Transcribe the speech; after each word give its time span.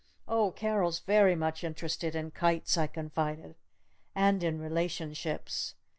"Oh, 0.27 0.49
Carol's 0.49 0.97
very 0.99 1.35
much 1.35 1.63
interested 1.63 2.15
in 2.15 2.31
kites!" 2.31 2.75
I 2.75 2.87
confided. 2.87 3.53
"And 4.15 4.41
in 4.43 4.57
relationships! 4.57 5.75